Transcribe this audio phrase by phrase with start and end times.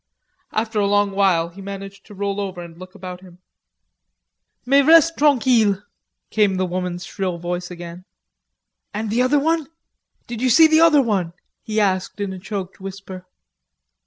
[0.51, 3.37] After a long while he managed to roll over, and looked about him.
[4.65, 5.83] "Mais reste tranquille,"
[6.31, 8.05] came the woman's shrill voice again.
[8.95, 9.67] "And the other one?
[10.25, 13.27] Did you see the other one?" he asked in a choked whisper.